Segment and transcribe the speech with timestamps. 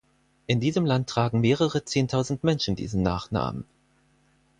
[0.47, 3.65] In diesem Land tragen mehrere zehntausend Menschen diesen Nachnamen.